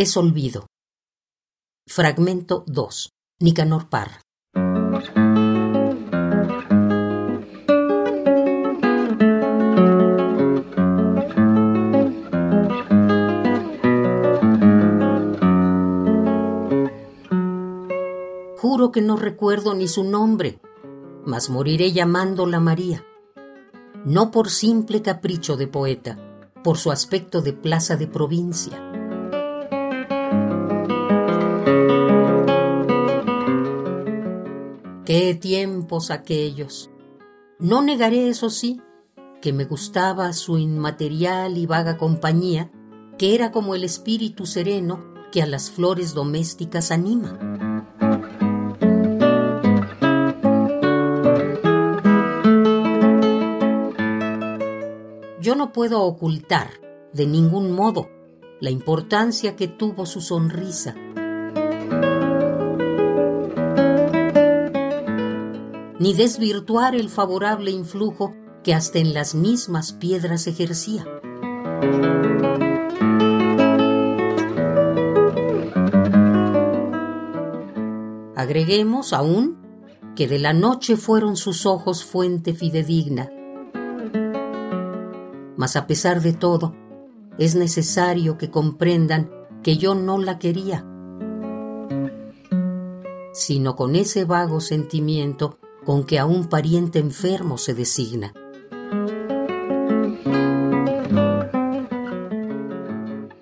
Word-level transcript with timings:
Es 0.00 0.16
olvido. 0.16 0.68
Fragmento 1.88 2.62
2. 2.68 3.10
Nicanor 3.40 3.88
Parra. 3.88 4.20
Juro 18.56 18.92
que 18.92 19.00
no 19.00 19.16
recuerdo 19.16 19.74
ni 19.74 19.88
su 19.88 20.04
nombre, 20.04 20.60
mas 21.26 21.50
moriré 21.50 21.90
llamándola 21.90 22.60
María. 22.60 23.04
No 24.04 24.30
por 24.30 24.48
simple 24.48 25.02
capricho 25.02 25.56
de 25.56 25.66
poeta, 25.66 26.52
por 26.62 26.78
su 26.78 26.92
aspecto 26.92 27.42
de 27.42 27.52
plaza 27.52 27.96
de 27.96 28.06
provincia. 28.06 28.88
Qué 35.08 35.34
tiempos 35.34 36.10
aquellos. 36.10 36.90
No 37.58 37.80
negaré, 37.80 38.28
eso 38.28 38.50
sí, 38.50 38.82
que 39.40 39.54
me 39.54 39.64
gustaba 39.64 40.34
su 40.34 40.58
inmaterial 40.58 41.56
y 41.56 41.64
vaga 41.64 41.96
compañía, 41.96 42.70
que 43.16 43.34
era 43.34 43.50
como 43.50 43.74
el 43.74 43.84
espíritu 43.84 44.44
sereno 44.44 45.02
que 45.32 45.40
a 45.40 45.46
las 45.46 45.70
flores 45.70 46.12
domésticas 46.12 46.90
anima. 46.90 47.38
Yo 55.40 55.54
no 55.56 55.72
puedo 55.72 56.02
ocultar, 56.02 56.68
de 57.14 57.26
ningún 57.26 57.72
modo, 57.72 58.10
la 58.60 58.68
importancia 58.68 59.56
que 59.56 59.68
tuvo 59.68 60.04
su 60.04 60.20
sonrisa. 60.20 60.94
Ni 65.98 66.14
desvirtuar 66.14 66.94
el 66.94 67.08
favorable 67.08 67.70
influjo 67.70 68.34
que 68.62 68.74
hasta 68.74 68.98
en 68.98 69.14
las 69.14 69.34
mismas 69.34 69.92
piedras 69.92 70.46
ejercía. 70.46 71.04
Agreguemos 78.36 79.12
aún 79.12 79.58
que 80.14 80.28
de 80.28 80.38
la 80.38 80.52
noche 80.52 80.96
fueron 80.96 81.36
sus 81.36 81.66
ojos 81.66 82.04
fuente 82.04 82.54
fidedigna, 82.54 83.30
mas 85.56 85.74
a 85.74 85.86
pesar 85.88 86.22
de 86.22 86.32
todo, 86.32 86.74
es 87.38 87.56
necesario 87.56 88.38
que 88.38 88.50
comprendan 88.50 89.30
que 89.62 89.76
yo 89.76 89.94
no 89.94 90.18
la 90.18 90.38
quería, 90.38 90.86
sino 93.32 93.74
con 93.74 93.96
ese 93.96 94.24
vago 94.24 94.60
sentimiento 94.60 95.58
con 95.88 96.04
que 96.04 96.18
a 96.18 96.26
un 96.26 96.50
pariente 96.50 96.98
enfermo 96.98 97.56
se 97.56 97.72
designa. 97.72 98.34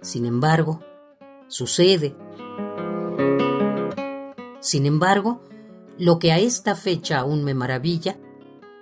Sin 0.00 0.24
embargo, 0.24 0.80
sucede. 1.48 2.16
Sin 4.60 4.86
embargo, 4.86 5.42
lo 5.98 6.18
que 6.18 6.32
a 6.32 6.38
esta 6.38 6.74
fecha 6.76 7.18
aún 7.18 7.44
me 7.44 7.52
maravilla, 7.52 8.18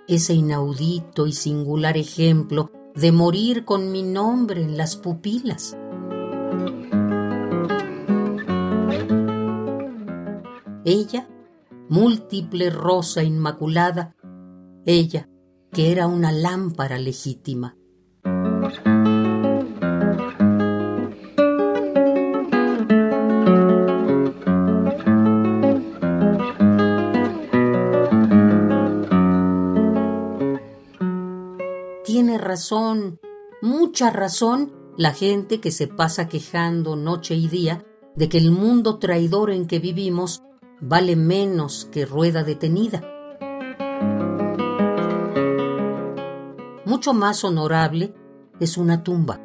ese 0.07 0.35
inaudito 0.35 1.27
y 1.27 1.33
singular 1.33 1.97
ejemplo 1.97 2.71
de 2.95 3.11
morir 3.11 3.65
con 3.65 3.91
mi 3.91 4.03
nombre 4.03 4.61
en 4.61 4.77
las 4.77 4.95
pupilas. 4.95 5.75
Ella, 10.85 11.27
múltiple 11.89 12.69
rosa 12.69 13.23
inmaculada, 13.23 14.15
ella, 14.85 15.29
que 15.71 15.91
era 15.91 16.07
una 16.07 16.31
lámpara 16.31 16.97
legítima. 16.97 17.75
tiene 32.09 32.39
razón, 32.39 33.19
mucha 33.61 34.09
razón, 34.09 34.73
la 34.97 35.13
gente 35.13 35.61
que 35.61 35.71
se 35.71 35.87
pasa 35.87 36.27
quejando 36.27 36.95
noche 36.95 37.35
y 37.35 37.47
día 37.47 37.85
de 38.15 38.27
que 38.29 38.39
el 38.39 38.51
mundo 38.51 38.97
traidor 38.97 39.51
en 39.51 39.67
que 39.67 39.77
vivimos 39.77 40.41
vale 40.81 41.15
menos 41.15 41.87
que 41.91 42.05
rueda 42.05 42.43
detenida. 42.43 43.01
Mucho 46.85 47.13
más 47.13 47.43
honorable 47.43 48.13
es 48.59 48.77
una 48.77 49.03
tumba, 49.03 49.39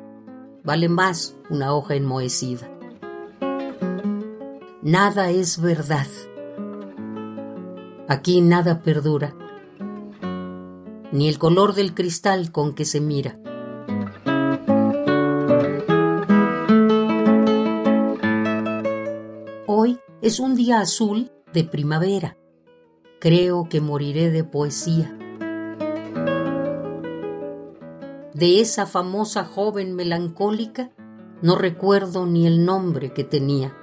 vale 0.62 0.88
más 0.88 1.36
una 1.50 1.74
hoja 1.74 1.94
enmohecida. 1.94 2.70
Nada 4.82 5.30
es 5.30 5.60
verdad. 5.60 6.06
Aquí 8.08 8.40
nada 8.40 8.82
perdura 8.82 9.34
ni 11.14 11.28
el 11.28 11.38
color 11.38 11.74
del 11.74 11.94
cristal 11.94 12.50
con 12.50 12.74
que 12.74 12.84
se 12.84 13.00
mira. 13.00 13.38
Es 20.24 20.40
un 20.40 20.54
día 20.54 20.80
azul 20.80 21.30
de 21.52 21.64
primavera. 21.64 22.38
Creo 23.20 23.68
que 23.68 23.82
moriré 23.82 24.30
de 24.30 24.42
poesía. 24.42 25.14
De 28.32 28.58
esa 28.62 28.86
famosa 28.86 29.44
joven 29.44 29.94
melancólica 29.94 30.92
no 31.42 31.56
recuerdo 31.56 32.24
ni 32.24 32.46
el 32.46 32.64
nombre 32.64 33.12
que 33.12 33.22
tenía. 33.22 33.76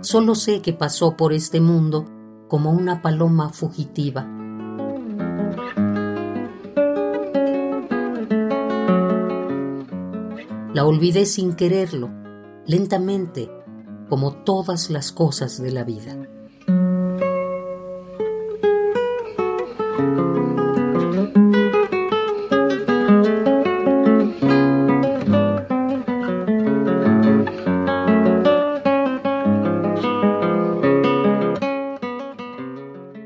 Solo 0.00 0.34
sé 0.34 0.62
que 0.62 0.72
pasó 0.72 1.14
por 1.14 1.34
este 1.34 1.60
mundo 1.60 2.06
como 2.48 2.70
una 2.70 3.02
paloma 3.02 3.50
fugitiva. 3.50 4.35
La 10.76 10.84
olvidé 10.84 11.24
sin 11.24 11.54
quererlo, 11.54 12.10
lentamente, 12.66 13.50
como 14.10 14.44
todas 14.44 14.90
las 14.90 15.10
cosas 15.10 15.58
de 15.58 15.70
la 15.70 15.84
vida. 15.84 16.18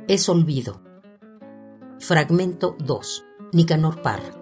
Es 0.07 0.29
olvido. 0.29 0.81
Fragmento 1.99 2.77
2. 2.79 3.25
Nicanor 3.53 4.03
Parra. 4.03 4.40